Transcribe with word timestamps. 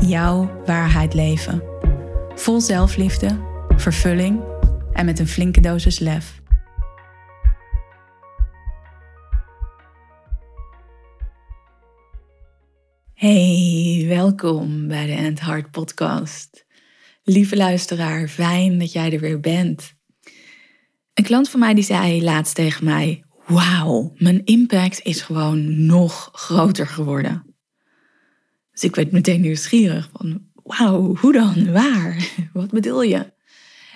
jouw 0.00 0.62
waarheid 0.66 1.14
leven. 1.14 1.62
Vol 2.34 2.60
zelfliefde, 2.60 3.38
vervulling 3.76 4.40
en 4.92 5.04
met 5.04 5.18
een 5.18 5.28
flinke 5.28 5.60
dosis 5.60 5.98
lef. 5.98 6.40
Hey, 13.14 14.04
welkom 14.08 14.88
bij 14.88 15.06
de 15.06 15.12
End 15.12 15.40
Heart 15.40 15.70
Podcast. 15.70 16.66
Lieve 17.22 17.56
luisteraar, 17.56 18.28
fijn 18.28 18.78
dat 18.78 18.92
jij 18.92 19.12
er 19.12 19.20
weer 19.20 19.40
bent. 19.40 19.94
Een 21.14 21.24
klant 21.24 21.48
van 21.48 21.60
mij 21.60 21.74
die 21.74 21.84
zei 21.84 22.22
laatst 22.22 22.54
tegen 22.54 22.84
mij: 22.84 23.24
Wauw, 23.46 24.12
mijn 24.16 24.44
impact 24.44 25.00
is 25.02 25.20
gewoon 25.20 25.86
nog 25.86 26.28
groter 26.32 26.86
geworden. 26.86 27.49
Dus 28.80 28.88
ik 28.88 28.96
werd 28.96 29.12
meteen 29.12 29.40
nieuwsgierig 29.40 30.10
van, 30.12 30.42
wauw, 30.54 31.16
hoe 31.16 31.32
dan? 31.32 31.72
Waar? 31.72 32.28
Wat 32.52 32.70
bedoel 32.70 33.02
je? 33.02 33.32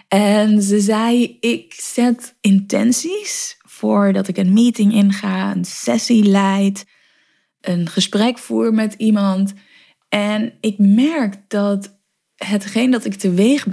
En 0.08 0.62
ze 0.62 0.80
zei, 0.80 1.36
ik 1.40 1.74
zet 1.76 2.36
intenties 2.40 3.56
voordat 3.66 4.28
ik 4.28 4.36
een 4.36 4.52
meeting 4.52 4.92
inga, 4.92 5.54
een 5.54 5.64
sessie 5.64 6.24
leid, 6.24 6.86
een 7.60 7.88
gesprek 7.88 8.38
voer 8.38 8.74
met 8.74 8.94
iemand. 8.94 9.54
En 10.08 10.52
ik 10.60 10.78
merk 10.78 11.34
dat 11.48 11.98
hetgeen 12.34 12.90
dat 12.90 13.04
ik 13.04 13.14
teweeg 13.14 13.68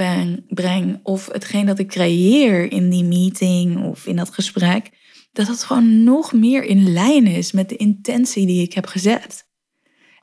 breng, 0.47 0.99
of 1.03 1.27
hetgeen 1.31 1.65
dat 1.65 1.79
ik 1.79 1.87
creëer 1.87 2.71
in 2.71 2.89
die 2.89 3.03
meeting 3.03 3.83
of 3.83 4.05
in 4.05 4.15
dat 4.15 4.29
gesprek, 4.29 4.89
dat 5.31 5.47
het 5.47 5.63
gewoon 5.63 6.03
nog 6.03 6.33
meer 6.33 6.63
in 6.63 6.93
lijn 6.93 7.27
is 7.27 7.51
met 7.51 7.69
de 7.69 7.75
intentie 7.75 8.45
die 8.45 8.61
ik 8.61 8.73
heb 8.73 8.85
gezet. 8.85 9.49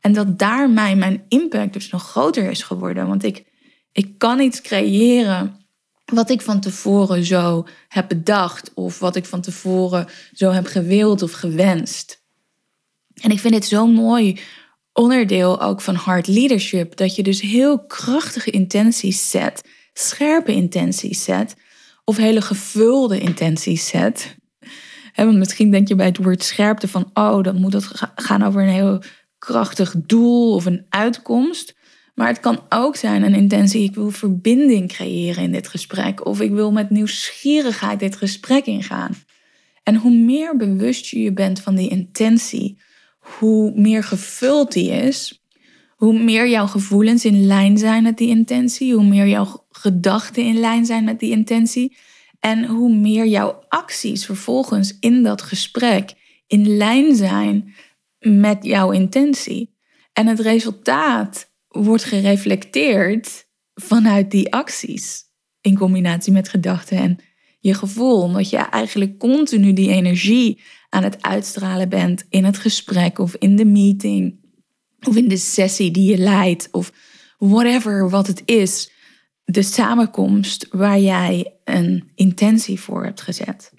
En 0.00 0.12
dat 0.12 0.38
daarmee 0.38 0.96
mijn 0.96 1.24
impact 1.28 1.72
dus 1.72 1.90
nog 1.90 2.10
groter 2.10 2.50
is 2.50 2.62
geworden. 2.62 3.06
Want 3.06 3.24
ik, 3.24 3.44
ik 3.92 4.18
kan 4.18 4.40
iets 4.40 4.60
creëren 4.60 5.66
wat 6.04 6.30
ik 6.30 6.42
van 6.42 6.60
tevoren 6.60 7.24
zo 7.24 7.66
heb 7.88 8.08
bedacht. 8.08 8.74
Of 8.74 8.98
wat 8.98 9.16
ik 9.16 9.24
van 9.24 9.40
tevoren 9.40 10.06
zo 10.32 10.50
heb 10.50 10.66
gewild 10.66 11.22
of 11.22 11.32
gewenst. 11.32 12.22
En 13.14 13.30
ik 13.30 13.38
vind 13.38 13.54
het 13.54 13.64
zo'n 13.64 13.92
mooi 13.92 14.40
onderdeel 14.92 15.60
ook 15.60 15.80
van 15.80 15.94
hard 15.94 16.26
leadership. 16.26 16.96
Dat 16.96 17.16
je 17.16 17.22
dus 17.22 17.40
heel 17.40 17.86
krachtige 17.86 18.50
intenties 18.50 19.30
zet. 19.30 19.68
Scherpe 19.92 20.52
intenties 20.52 21.24
zet. 21.24 21.56
Of 22.04 22.16
hele 22.16 22.40
gevulde 22.40 23.20
intenties 23.20 23.86
zet. 23.86 24.36
want 25.14 25.36
misschien 25.36 25.70
denk 25.70 25.88
je 25.88 25.94
bij 25.94 26.06
het 26.06 26.16
woord 26.16 26.42
scherpte 26.42 26.88
van, 26.88 27.10
oh, 27.14 27.42
dan 27.42 27.60
moet 27.60 27.72
het 27.72 27.90
gaan 28.14 28.42
over 28.42 28.62
een 28.62 28.68
heel 28.68 29.02
krachtig 29.38 29.94
doel 30.06 30.54
of 30.54 30.66
een 30.66 30.86
uitkomst. 30.88 31.76
Maar 32.14 32.28
het 32.28 32.40
kan 32.40 32.60
ook 32.68 32.96
zijn 32.96 33.22
een 33.22 33.34
intentie, 33.34 33.82
ik 33.82 33.94
wil 33.94 34.10
verbinding 34.10 34.88
creëren 34.88 35.42
in 35.42 35.52
dit 35.52 35.68
gesprek. 35.68 36.26
Of 36.26 36.40
ik 36.40 36.50
wil 36.50 36.72
met 36.72 36.90
nieuwsgierigheid 36.90 38.00
dit 38.00 38.16
gesprek 38.16 38.66
ingaan. 38.66 39.14
En 39.82 39.94
hoe 39.94 40.14
meer 40.14 40.56
bewust 40.56 41.06
je 41.06 41.20
je 41.20 41.32
bent 41.32 41.60
van 41.60 41.74
die 41.74 41.88
intentie, 41.88 42.78
hoe 43.18 43.72
meer 43.74 44.02
gevuld 44.02 44.72
die 44.72 44.90
is, 44.90 45.42
hoe 45.96 46.22
meer 46.22 46.48
jouw 46.48 46.66
gevoelens 46.66 47.24
in 47.24 47.46
lijn 47.46 47.78
zijn 47.78 48.02
met 48.02 48.18
die 48.18 48.28
intentie, 48.28 48.94
hoe 48.94 49.04
meer 49.04 49.28
jouw 49.28 49.66
gedachten 49.70 50.42
in 50.42 50.60
lijn 50.60 50.86
zijn 50.86 51.04
met 51.04 51.20
die 51.20 51.30
intentie. 51.30 51.96
En 52.40 52.64
hoe 52.64 52.94
meer 52.94 53.26
jouw 53.26 53.64
acties 53.68 54.26
vervolgens 54.26 54.96
in 55.00 55.22
dat 55.22 55.42
gesprek 55.42 56.14
in 56.46 56.76
lijn 56.76 57.16
zijn 57.16 57.74
met 58.18 58.64
jouw 58.64 58.90
intentie. 58.90 59.76
En 60.12 60.26
het 60.26 60.40
resultaat 60.40 61.50
wordt 61.68 62.04
gereflecteerd 62.04 63.46
vanuit 63.74 64.30
die 64.30 64.52
acties. 64.52 65.26
In 65.60 65.78
combinatie 65.78 66.32
met 66.32 66.48
gedachten 66.48 66.96
en 66.96 67.18
je 67.58 67.74
gevoel. 67.74 68.22
Omdat 68.22 68.50
je 68.50 68.56
eigenlijk 68.56 69.18
continu 69.18 69.72
die 69.72 69.90
energie 69.90 70.62
aan 70.88 71.02
het 71.02 71.22
uitstralen 71.22 71.88
bent 71.88 72.26
in 72.28 72.44
het 72.44 72.58
gesprek 72.58 73.18
of 73.18 73.34
in 73.34 73.56
de 73.56 73.64
meeting. 73.64 74.46
Of 75.06 75.16
in 75.16 75.28
de 75.28 75.36
sessie 75.36 75.90
die 75.90 76.10
je 76.10 76.18
leidt. 76.18 76.68
Of 76.70 76.92
whatever 77.38 78.10
wat 78.10 78.26
het 78.26 78.42
is. 78.44 78.90
De 79.44 79.62
samenkomst 79.62 80.66
waar 80.70 81.00
jij 81.00 81.54
een 81.64 82.10
intentie 82.14 82.80
voor 82.80 83.04
hebt 83.04 83.20
gezet. 83.20 83.72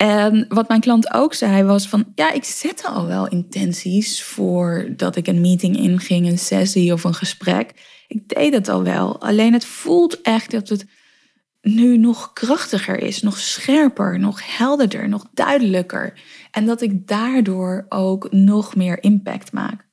En 0.00 0.44
wat 0.48 0.68
mijn 0.68 0.80
klant 0.80 1.14
ook 1.14 1.34
zei 1.34 1.62
was 1.62 1.88
van, 1.88 2.12
ja, 2.14 2.32
ik 2.32 2.44
zette 2.44 2.88
al 2.88 3.06
wel 3.06 3.28
intenties 3.28 4.22
voordat 4.22 5.16
ik 5.16 5.26
een 5.26 5.40
meeting 5.40 5.76
inging, 5.76 6.26
een 6.26 6.38
sessie 6.38 6.92
of 6.92 7.04
een 7.04 7.14
gesprek. 7.14 7.72
Ik 8.08 8.28
deed 8.28 8.52
het 8.52 8.68
al 8.68 8.82
wel. 8.82 9.20
Alleen 9.20 9.52
het 9.52 9.64
voelt 9.64 10.20
echt 10.20 10.50
dat 10.50 10.68
het 10.68 10.86
nu 11.60 11.96
nog 11.96 12.32
krachtiger 12.32 12.98
is, 12.98 13.22
nog 13.22 13.38
scherper, 13.38 14.18
nog 14.18 14.56
helderder, 14.56 15.08
nog 15.08 15.26
duidelijker. 15.34 16.20
En 16.50 16.66
dat 16.66 16.82
ik 16.82 17.06
daardoor 17.06 17.86
ook 17.88 18.32
nog 18.32 18.76
meer 18.76 19.02
impact 19.02 19.52
maak. 19.52 19.88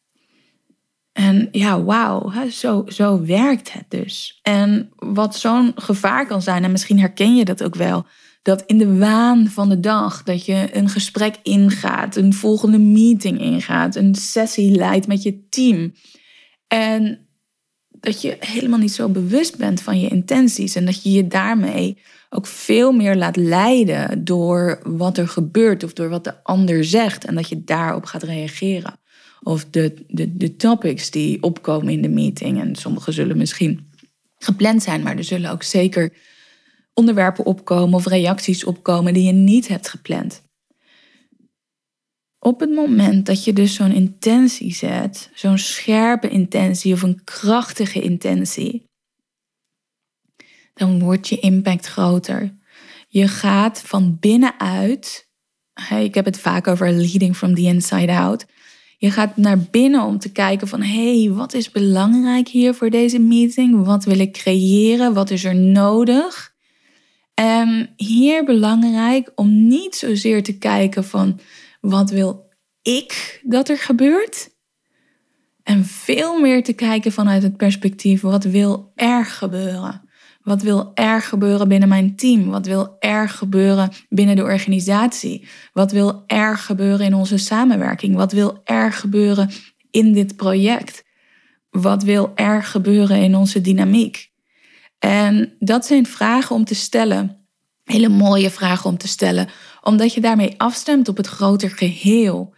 En 1.12 1.47
ja, 1.51 1.84
wauw, 1.84 2.31
zo, 2.50 2.84
zo 2.88 3.25
werkt 3.25 3.74
het 3.74 3.85
dus. 3.89 4.39
En 4.41 4.89
wat 4.95 5.35
zo'n 5.35 5.72
gevaar 5.75 6.28
kan 6.28 6.41
zijn, 6.41 6.63
en 6.63 6.72
misschien 6.72 7.00
herken 7.00 7.35
je 7.35 7.45
dat 7.45 7.63
ook 7.63 7.75
wel 7.75 8.06
dat 8.47 8.63
in 8.66 8.78
de 8.78 8.97
waan 8.97 9.47
van 9.47 9.69
de 9.69 9.80
dag, 9.80 10.24
dat 10.24 10.46
je 10.46 10.69
een 10.72 10.90
gesprek 10.90 11.35
ingaat, 11.44 12.16
een 12.16 12.34
volgende 12.34 12.78
meeting 12.78 13.40
ingaat, 13.40 13.96
een 13.96 14.16
sessie 14.16 14.72
leidt 14.72 15.08
met 15.08 15.24
je 15.24 15.47
team. 15.50 15.94
En 16.68 17.28
dat 17.88 18.22
je 18.22 18.38
helemaal 18.40 18.80
niet 18.80 18.91
zo 18.91 19.09
bewust 19.09 19.57
bent 19.57 19.81
van 19.81 20.00
je 20.00 20.09
intenties 20.09 20.75
en 20.75 20.86
dat 20.86 21.03
je 21.03 21.12
je 21.12 21.28
daarmee 21.28 21.97
ook 22.30 22.46
veel 22.46 22.91
meer 22.91 23.16
laat 23.16 23.36
leiden 23.36 24.24
door 24.24 24.80
wat 24.84 25.18
er 25.18 25.28
gebeurt 25.28 25.84
of 25.84 25.94
door 25.94 26.09
wat 26.09 26.24
de 26.24 26.44
ander 26.44 26.86
zegt 26.86 27.25
en 27.25 27.36
dat 27.36 27.50
je 27.50 27.63
daarop 27.63 28.06
gaat 28.06 28.24
reageren. 28.24 29.00
Of 29.41 29.66
de, 29.66 30.06
de, 30.07 30.38
de 30.38 30.56
topics 30.56 31.12
die 31.12 31.44
opkomen 31.44 31.94
in 31.94 32.02
de 32.02 32.09
meeting. 32.09 32.62
En 32.62 32.75
sommige 32.75 33.12
zullen 33.12 33.38
misschien 33.38 33.91
gepland 34.38 34.84
zijn, 34.84 35.02
maar 35.02 35.18
er 35.18 35.24
zullen 35.24 35.52
ook 35.52 35.63
zeker 35.63 36.13
onderwerpen 36.97 37.46
opkomen 37.46 37.94
of 37.94 38.06
reacties 38.06 38.63
opkomen 38.63 39.13
die 39.13 39.24
je 39.24 39.31
niet 39.31 39.68
hebt 39.68 39.90
gepland. 39.90 40.41
Op 42.40 42.59
het 42.59 42.69
moment 42.69 43.25
dat 43.25 43.44
je 43.44 43.53
dus 43.53 43.74
zo'n 43.74 43.91
intentie 43.91 44.74
zet, 44.74 45.30
zo'n 45.34 45.57
scherpe 45.57 46.30
intentie 46.30 46.94
of 46.94 47.02
een 47.02 47.24
krachtige 47.24 48.02
intentie, 48.02 48.84
dan 50.74 51.00
wordt 51.00 51.28
je 51.28 51.40
impact 51.40 51.86
groter. 51.86 52.57
Je 53.07 53.28
gaat 53.28 53.81
van 53.81 54.18
binnenuit, 54.19 55.30
ik 56.00 56.16
heb 56.16 56.25
het 56.25 56.40
vaak 56.40 56.68
over 56.68 56.91
leading 56.91 57.36
from 57.36 57.56
the 57.56 57.62
inside 57.62 58.12
out. 58.12 58.46
Je 58.97 59.12
gaat 59.12 59.38
naar 59.38 59.59
binnen 59.59 60.03
om 60.03 60.19
te 60.19 60.31
kijken 60.31 60.68
van 60.68 60.81
hé, 60.81 61.22
hey, 61.22 61.31
wat 61.31 61.53
is 61.53 61.72
belangrijk 61.72 62.48
hier 62.48 62.74
voor 62.74 62.89
deze 62.89 63.19
meeting? 63.19 63.86
Wat 63.86 64.06
wil 64.06 64.19
ik 64.19 64.33
creëren? 64.33 65.13
Wat 65.13 65.30
is 65.30 65.44
er 65.44 65.56
nodig? 65.56 66.56
En 67.39 67.89
hier 67.95 68.44
belangrijk 68.44 69.31
om 69.36 69.68
niet 69.68 69.95
zozeer 69.95 70.44
te 70.44 70.57
kijken 70.57 71.04
van 71.04 71.39
wat 71.81 72.10
wil 72.10 72.50
ik 72.81 73.42
dat 73.44 73.69
er 73.69 73.78
gebeurt. 73.78 74.50
En 75.63 75.86
veel 75.86 76.39
meer 76.39 76.63
te 76.63 76.74
kijken 76.74 77.12
vanuit 77.12 77.44
het 77.44 77.57
perspectief 77.57 78.22
wat 78.22 78.44
wil 78.44 78.92
er 78.95 79.25
gebeuren. 79.25 80.01
Wat 80.42 80.62
wil 80.62 80.92
er 80.94 81.22
gebeuren 81.22 81.68
binnen 81.68 81.89
mijn 81.89 82.16
team? 82.16 82.50
Wat 82.50 82.66
wil 82.66 82.95
er 83.00 83.30
gebeuren 83.30 83.92
binnen 84.10 84.36
de 84.36 84.44
organisatie? 84.44 85.48
Wat 85.74 85.92
wil 85.92 86.24
er 86.28 86.57
gebeuren 86.57 87.06
in 87.06 87.13
onze 87.13 87.38
samenwerking? 87.38 88.16
Wat 88.16 88.31
wil 88.31 88.62
er 88.63 88.92
gebeuren 88.94 89.50
in 89.92 90.13
dit 90.13 90.36
project? 90.36 91.04
Wat 91.69 92.04
wil 92.04 92.31
er 92.36 92.63
gebeuren 92.63 93.18
in 93.18 93.36
onze 93.36 93.62
dynamiek? 93.62 94.36
En 95.00 95.56
dat 95.60 95.86
zijn 95.86 96.06
vragen 96.06 96.56
om 96.56 96.66
te 96.66 96.76
stellen. 96.76 97.48
Hele 97.84 98.10
mooie 98.10 98.50
vragen 98.50 98.90
om 98.90 98.98
te 98.98 99.08
stellen, 99.08 99.50
omdat 99.82 100.14
je 100.14 100.22
daarmee 100.22 100.54
afstemt 100.58 101.08
op 101.08 101.18
het 101.18 101.28
groter 101.28 101.70
geheel. 101.70 102.54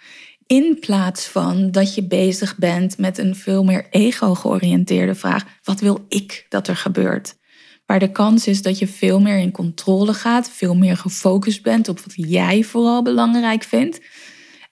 In 0.46 0.78
plaats 0.80 1.28
van 1.28 1.72
dat 1.72 1.96
je 1.96 2.04
bezig 2.04 2.58
bent 2.58 2.98
met 2.98 3.18
een 3.18 3.36
veel 3.36 3.64
meer 3.64 3.88
ego-georiënteerde 3.90 5.16
vraag: 5.16 5.46
wat 5.64 5.80
wil 5.80 6.06
ik 6.08 6.46
dat 6.50 6.68
er 6.68 6.76
gebeurt? 6.76 7.38
Waar 7.86 8.00
de 8.00 8.12
kans 8.12 8.48
is 8.48 8.62
dat 8.62 8.80
je 8.80 8.88
veel 8.88 9.20
meer 9.20 9.38
in 9.38 9.52
controle 9.52 10.14
gaat, 10.14 10.50
veel 10.50 10.76
meer 10.76 10.98
gefocust 10.98 11.64
bent 11.64 11.88
op 11.88 12.00
wat 12.00 12.14
jij 12.16 12.64
vooral 12.64 13.02
belangrijk 13.02 13.64
vindt. 13.64 14.02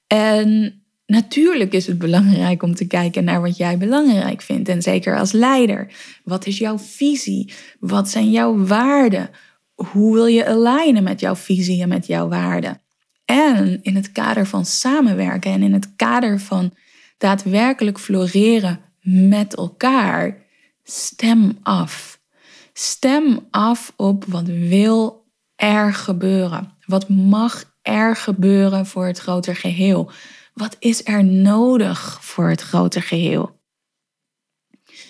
En 0.07 0.81
natuurlijk 1.07 1.73
is 1.73 1.87
het 1.87 1.97
belangrijk 1.97 2.63
om 2.63 2.75
te 2.75 2.87
kijken 2.87 3.23
naar 3.23 3.41
wat 3.41 3.57
jij 3.57 3.77
belangrijk 3.77 4.41
vindt. 4.41 4.69
En 4.69 4.81
zeker 4.81 5.17
als 5.17 5.31
leider. 5.31 5.87
Wat 6.23 6.45
is 6.45 6.57
jouw 6.57 6.79
visie? 6.79 7.53
Wat 7.79 8.09
zijn 8.09 8.31
jouw 8.31 8.65
waarden? 8.65 9.29
Hoe 9.75 10.13
wil 10.13 10.25
je 10.25 10.47
alignen 10.47 11.03
met 11.03 11.19
jouw 11.19 11.35
visie 11.35 11.81
en 11.81 11.89
met 11.89 12.07
jouw 12.07 12.27
waarden? 12.27 12.81
En 13.25 13.79
in 13.81 13.95
het 13.95 14.11
kader 14.11 14.45
van 14.45 14.65
samenwerken 14.65 15.51
en 15.51 15.63
in 15.63 15.73
het 15.73 15.95
kader 15.95 16.39
van 16.39 16.73
daadwerkelijk 17.17 17.99
floreren 17.99 18.79
met 19.01 19.55
elkaar, 19.55 20.37
stem 20.83 21.57
af. 21.63 22.19
Stem 22.73 23.47
af 23.51 23.93
op 23.95 24.25
wat 24.25 24.47
wil 24.47 25.25
er 25.55 25.93
gebeuren. 25.93 26.71
Wat 26.85 27.09
mag 27.09 27.75
er 27.81 28.15
gebeuren 28.15 28.85
voor 28.85 29.05
het 29.05 29.17
groter 29.17 29.55
geheel? 29.55 30.11
Wat 30.57 30.75
is 30.79 31.05
er 31.05 31.23
nodig 31.23 32.17
voor 32.21 32.49
het 32.49 32.61
groter 32.61 33.01
geheel? 33.01 33.59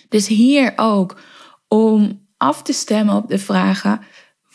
Dus 0.10 0.28
hier 0.28 0.74
ook 0.76 1.20
om 1.68 2.28
af 2.38 2.62
te 2.62 2.74
stemmen 2.74 3.16
op 3.16 3.28
de 3.28 3.40
vragen: 3.40 4.02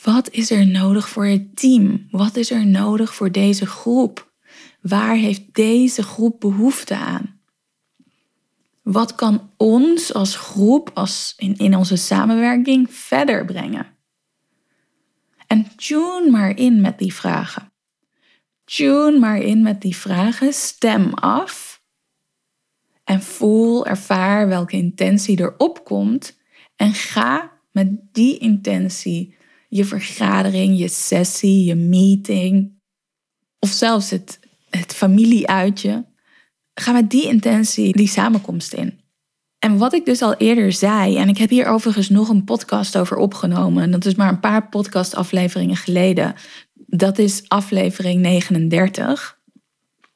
wat 0.03 0.31
is 0.31 0.51
er 0.51 0.67
nodig 0.67 1.09
voor 1.09 1.27
het 1.27 1.57
team? 1.57 2.07
Wat 2.11 2.37
is 2.37 2.51
er 2.51 2.67
nodig 2.67 3.15
voor 3.15 3.33
deze 3.33 3.67
groep? 3.67 4.33
Waar 4.81 5.15
heeft 5.15 5.55
deze 5.55 6.03
groep 6.03 6.41
behoefte 6.41 6.97
aan? 6.97 7.41
Wat 8.83 9.15
kan 9.15 9.51
ons 9.57 10.15
als 10.15 10.37
groep, 10.37 10.91
als 10.95 11.35
in, 11.37 11.57
in 11.57 11.77
onze 11.77 11.97
samenwerking, 11.97 12.95
verder 12.95 13.45
brengen? 13.45 13.87
En 15.47 15.77
tune 15.77 16.31
maar 16.31 16.57
in 16.57 16.81
met 16.81 16.99
die 16.99 17.15
vragen. 17.15 17.72
Tune 18.65 19.19
maar 19.19 19.39
in 19.39 19.63
met 19.63 19.81
die 19.81 19.97
vragen. 19.97 20.53
Stem 20.53 21.15
af. 21.15 21.83
En 23.05 23.23
voel, 23.23 23.87
ervaar 23.87 24.49
welke 24.49 24.77
intentie 24.77 25.41
erop 25.41 25.85
komt. 25.85 26.39
En 26.77 26.95
ga 26.95 27.53
met 27.71 27.89
die 28.13 28.39
intentie 28.39 29.35
je 29.69 29.85
vergadering, 29.85 30.79
je 30.79 30.89
sessie, 30.89 31.65
je 31.65 31.75
meeting. 31.75 32.73
Of 33.59 33.71
zelfs 33.71 34.11
het, 34.11 34.41
het 34.71 34.95
familieuitje. 34.95 36.07
Ga 36.75 36.93
met 36.93 37.11
die 37.11 37.27
intentie 37.27 37.93
die 37.97 38.09
samenkomst 38.09 38.73
in. 38.73 39.01
En 39.59 39.79
wat 39.79 39.93
ik 39.93 40.05
dus 40.05 40.23
al 40.23 40.35
eerder 40.35 40.73
zei, 40.73 41.17
en 41.17 41.29
ik 41.29 41.39
heb 41.39 41.51
hier 41.51 41.67
overigens 41.67 42.09
nog 42.09 42.29
een 42.29 42.45
podcast 42.45 42.99
over 42.99 43.17
opgenomen, 43.17 43.83
en 43.83 43.91
dat 43.91 44.05
is 44.05 44.15
maar 44.15 44.29
een 44.29 44.41
paar 44.41 44.69
podcastafleveringen 44.69 45.77
geleden. 45.77 46.35
Dat 46.97 47.19
is 47.19 47.43
aflevering 47.49 48.21
39. 48.21 49.39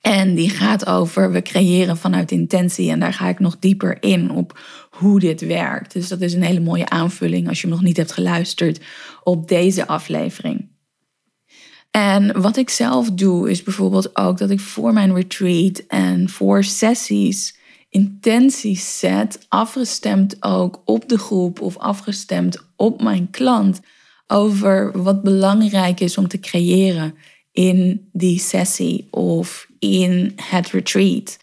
En 0.00 0.34
die 0.34 0.50
gaat 0.50 0.86
over 0.86 1.32
we 1.32 1.42
creëren 1.42 1.96
vanuit 1.96 2.30
intentie. 2.30 2.90
En 2.90 3.00
daar 3.00 3.12
ga 3.12 3.28
ik 3.28 3.38
nog 3.38 3.58
dieper 3.58 4.02
in 4.02 4.30
op 4.30 4.60
hoe 4.90 5.20
dit 5.20 5.40
werkt. 5.40 5.92
Dus 5.92 6.08
dat 6.08 6.20
is 6.20 6.34
een 6.34 6.42
hele 6.42 6.60
mooie 6.60 6.88
aanvulling 6.88 7.48
als 7.48 7.60
je 7.60 7.68
nog 7.68 7.82
niet 7.82 7.96
hebt 7.96 8.12
geluisterd 8.12 8.80
op 9.22 9.48
deze 9.48 9.86
aflevering. 9.86 10.68
En 11.90 12.40
wat 12.40 12.56
ik 12.56 12.70
zelf 12.70 13.10
doe 13.10 13.50
is 13.50 13.62
bijvoorbeeld 13.62 14.16
ook 14.16 14.38
dat 14.38 14.50
ik 14.50 14.60
voor 14.60 14.92
mijn 14.92 15.14
retreat 15.14 15.78
en 15.88 16.28
voor 16.28 16.64
sessies 16.64 17.58
intenties 17.88 18.98
zet, 18.98 19.46
afgestemd 19.48 20.36
ook 20.42 20.82
op 20.84 21.08
de 21.08 21.18
groep 21.18 21.60
of 21.60 21.76
afgestemd 21.76 22.66
op 22.76 23.02
mijn 23.02 23.30
klant 23.30 23.80
over 24.26 25.02
wat 25.02 25.22
belangrijk 25.22 26.00
is 26.00 26.18
om 26.18 26.28
te 26.28 26.40
creëren 26.40 27.14
in 27.52 28.08
die 28.12 28.38
sessie 28.38 29.06
of 29.10 29.68
in 29.78 30.32
het 30.42 30.70
retreat. 30.70 31.36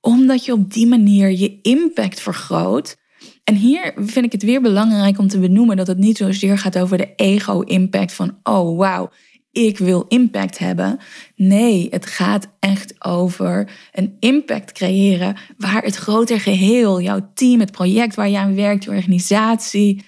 Omdat 0.00 0.44
je 0.44 0.52
op 0.52 0.72
die 0.72 0.86
manier 0.86 1.30
je 1.30 1.58
impact 1.62 2.20
vergroot. 2.20 2.96
En 3.44 3.54
hier 3.54 3.92
vind 3.96 4.24
ik 4.24 4.32
het 4.32 4.42
weer 4.42 4.60
belangrijk 4.60 5.18
om 5.18 5.28
te 5.28 5.38
benoemen 5.38 5.76
dat 5.76 5.86
het 5.86 5.98
niet 5.98 6.16
zozeer 6.16 6.58
gaat 6.58 6.78
over 6.78 6.98
de 6.98 7.12
ego-impact 7.16 8.12
van, 8.12 8.38
oh 8.42 8.78
wauw, 8.78 9.10
ik 9.52 9.78
wil 9.78 10.04
impact 10.08 10.58
hebben. 10.58 10.98
Nee, 11.36 11.86
het 11.90 12.06
gaat 12.06 12.48
echt 12.60 13.04
over 13.04 13.70
een 13.92 14.16
impact 14.20 14.72
creëren 14.72 15.36
waar 15.56 15.82
het 15.82 15.96
groter 15.96 16.40
geheel, 16.40 17.00
jouw 17.00 17.30
team, 17.34 17.60
het 17.60 17.72
project 17.72 18.14
waar 18.14 18.28
je 18.28 18.38
aan 18.38 18.54
werkt, 18.54 18.84
je 18.84 18.90
organisatie, 18.90 20.04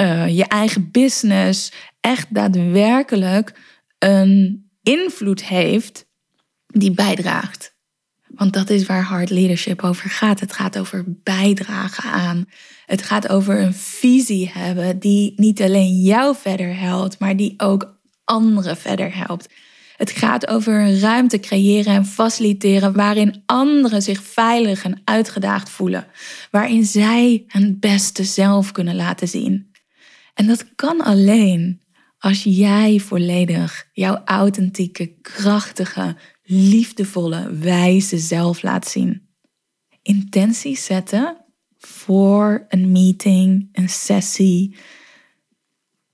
uh, 0.00 0.36
je 0.36 0.44
eigen 0.44 0.90
business, 0.90 1.72
echt 2.00 2.34
daadwerkelijk 2.34 3.52
een 3.98 4.68
invloed 4.82 5.44
heeft 5.44 6.06
die 6.66 6.90
bijdraagt. 6.90 7.74
Want 8.28 8.52
dat 8.52 8.70
is 8.70 8.86
waar 8.86 9.02
hard 9.02 9.30
leadership 9.30 9.82
over 9.82 10.10
gaat. 10.10 10.40
Het 10.40 10.52
gaat 10.52 10.78
over 10.78 11.04
bijdragen 11.06 12.10
aan. 12.10 12.44
Het 12.86 13.02
gaat 13.02 13.28
over 13.28 13.60
een 13.60 13.74
visie 13.74 14.50
hebben 14.52 14.98
die 14.98 15.32
niet 15.36 15.62
alleen 15.62 16.00
jou 16.00 16.36
verder 16.36 16.78
helpt, 16.78 17.18
maar 17.18 17.36
die 17.36 17.54
ook 17.56 18.00
anderen 18.24 18.76
verder 18.76 19.16
helpt. 19.16 19.48
Het 19.96 20.10
gaat 20.10 20.46
over 20.46 20.80
een 20.80 21.00
ruimte 21.00 21.40
creëren 21.40 21.94
en 21.94 22.06
faciliteren 22.06 22.92
waarin 22.92 23.42
anderen 23.46 24.02
zich 24.02 24.22
veilig 24.22 24.84
en 24.84 25.00
uitgedaagd 25.04 25.70
voelen, 25.70 26.06
waarin 26.50 26.84
zij 26.84 27.44
hun 27.46 27.76
beste 27.80 28.24
zelf 28.24 28.72
kunnen 28.72 28.96
laten 28.96 29.28
zien. 29.28 29.72
En 30.34 30.46
dat 30.46 30.74
kan 30.74 31.00
alleen 31.00 31.82
als 32.18 32.42
jij 32.42 32.98
volledig 32.98 33.88
jouw 33.92 34.22
authentieke, 34.24 35.06
krachtige, 35.20 36.16
liefdevolle, 36.42 37.54
wijze 37.54 38.18
zelf 38.18 38.62
laat 38.62 38.88
zien. 38.88 39.28
Intenties 40.02 40.84
zetten 40.84 41.44
voor 41.78 42.64
een 42.68 42.92
meeting, 42.92 43.68
een 43.72 43.88
sessie, 43.88 44.76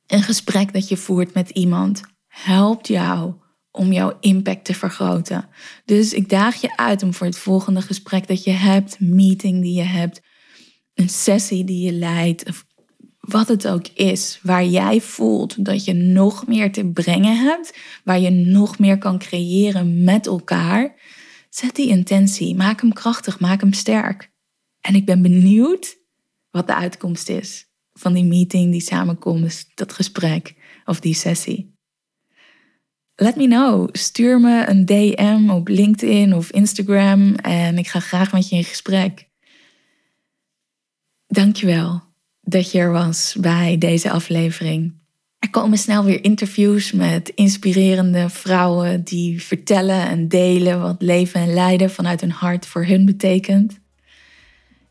een 0.07 0.23
gesprek 0.23 0.73
dat 0.73 0.89
je 0.89 0.97
voert 0.97 1.35
met 1.35 1.51
iemand 1.51 2.03
helpt 2.27 2.89
jou 2.89 3.35
om 3.71 3.93
jouw 3.93 4.17
impact 4.21 4.65
te 4.65 4.75
vergroten. 4.75 5.49
Dus 5.85 6.13
ik 6.13 6.29
daag 6.29 6.61
je 6.61 6.77
uit 6.77 7.03
om 7.03 7.15
voor 7.15 7.27
het 7.27 7.39
volgende 7.39 7.83
gesprek 7.83 8.29
dat 8.29 8.45
je 8.45 8.51
hebt, 8.51 9.01
meeting 9.01 9.63
die 9.63 9.75
je 9.75 9.83
hebt, 9.83 10.21
een 10.95 11.09
sessie 11.09 11.65
die 11.65 11.85
je 11.85 11.93
leidt, 11.93 12.49
of 12.49 12.65
wat 13.31 13.49
het 13.49 13.69
ook 13.69 13.87
is, 13.87 14.39
waar 14.43 14.65
jij 14.65 15.01
voelt 15.01 15.65
dat 15.65 15.85
je 15.85 15.93
nog 15.93 16.47
meer 16.47 16.73
te 16.73 16.87
brengen 16.87 17.37
hebt, 17.37 17.79
waar 18.05 18.19
je 18.19 18.31
nog 18.31 18.79
meer 18.79 18.99
kan 18.99 19.19
creëren 19.19 20.05
met 20.05 20.27
elkaar, 20.27 21.01
zet 21.51 21.75
die 21.75 21.89
intentie, 21.89 22.57
maak 22.57 22.81
hem 22.81 22.93
krachtig, 22.93 23.41
maak 23.41 23.61
hem 23.61 23.73
sterk. 23.73 24.31
En 24.81 24.95
ik 24.95 25.05
ben 25.05 25.23
benieuwd 25.23 25.97
wat 26.51 26.67
de 26.67 26.75
uitkomst 26.75 27.29
is 27.29 27.69
van 27.93 28.13
die 28.13 28.25
meeting, 28.25 28.73
die 28.73 28.81
samenkomst, 28.81 29.71
dat 29.75 29.93
gesprek 29.93 30.55
of 30.85 31.01
die 31.01 31.15
sessie. 31.15 31.79
Let 33.15 33.37
me 33.37 33.47
know. 33.47 33.89
Stuur 33.93 34.41
me 34.41 34.67
een 34.69 34.87
DM 34.87 35.51
op 35.51 35.69
LinkedIn 35.69 36.35
of 36.35 36.51
Instagram 36.51 37.35
en 37.35 37.79
ik 37.79 37.89
ga 37.89 38.01
graag 38.01 38.33
met 38.33 38.49
je 38.49 38.57
in 38.57 38.65
gesprek. 38.65 39.29
Dankjewel 41.27 42.10
dat 42.41 42.73
je 42.73 42.79
er 42.79 42.93
was 42.93 43.37
bij 43.41 43.79
deze 43.79 44.11
aflevering. 44.11 44.99
Er 45.39 45.51
komen 45.51 45.79
snel 45.79 46.05
weer 46.05 46.25
interviews 46.25 46.93
met 46.93 47.29
inspirerende 47.29 48.29
vrouwen 48.29 49.05
die 49.05 49.43
vertellen 49.43 50.09
en 50.09 50.29
delen 50.29 50.81
wat 50.81 51.03
leven 51.03 51.41
en 51.41 51.55
lijden 51.55 51.91
vanuit 51.91 52.21
hun 52.21 52.31
hart 52.31 52.67
voor 52.67 52.85
hun 52.85 53.05
betekent. 53.05 53.81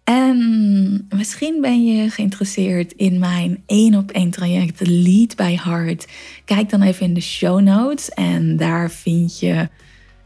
En 0.04 1.08
misschien 1.16 1.62
ben 1.62 1.86
je 1.86 2.10
geïnteresseerd 2.10 2.94
in 2.94 3.20
mijn 3.20 3.64
één 3.66 3.96
op 3.96 4.12
één 4.12 4.30
traject 4.30 4.88
Lead 4.88 5.36
by 5.36 5.56
Heart. 5.56 6.08
Kijk 6.46 6.70
dan 6.70 6.82
even 6.82 7.06
in 7.06 7.14
de 7.14 7.22
show 7.22 7.62
notes 7.62 8.10
en 8.10 8.58
daar 8.58 8.92
vind 8.92 9.40
je 9.40 9.70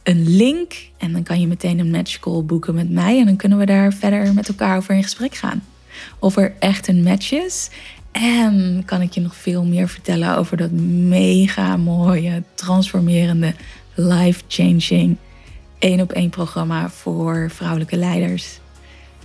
een 0.03 0.35
link. 0.35 0.73
En 0.97 1.11
dan 1.11 1.23
kan 1.23 1.39
je 1.39 1.47
meteen 1.47 1.79
een 1.79 1.91
match 1.91 2.19
call 2.19 2.43
boeken 2.43 2.75
met 2.75 2.89
mij. 2.89 3.19
En 3.19 3.25
dan 3.25 3.35
kunnen 3.35 3.57
we 3.57 3.65
daar 3.65 3.93
verder 3.93 4.33
met 4.33 4.47
elkaar 4.47 4.77
over 4.77 4.95
in 4.95 5.03
gesprek 5.03 5.35
gaan. 5.35 5.63
Of 6.19 6.37
er 6.37 6.53
echt 6.59 6.87
een 6.87 7.03
match 7.03 7.31
is. 7.31 7.69
En 8.11 8.83
kan 8.85 9.01
ik 9.01 9.13
je 9.13 9.21
nog 9.21 9.35
veel 9.35 9.65
meer 9.65 9.89
vertellen 9.89 10.37
over 10.37 10.57
dat 10.57 10.71
mega 10.71 11.77
mooie, 11.77 12.43
transformerende, 12.55 13.53
life-changing 13.93 15.17
één 15.83 16.01
op 16.01 16.11
één 16.11 16.29
programma 16.29 16.89
voor 16.89 17.49
vrouwelijke 17.53 17.97
leiders. 17.97 18.59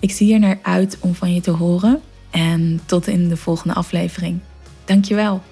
Ik 0.01 0.11
zie 0.11 0.33
er 0.33 0.39
naar 0.39 0.59
uit 0.63 0.97
om 1.01 1.15
van 1.15 1.35
je 1.35 1.41
te 1.41 1.51
horen 1.51 2.01
en 2.31 2.81
tot 2.87 3.07
in 3.07 3.29
de 3.29 3.37
volgende 3.37 3.75
aflevering. 3.75 4.41
Dankjewel. 4.85 5.43